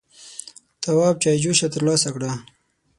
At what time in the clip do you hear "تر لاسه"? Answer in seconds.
1.73-2.09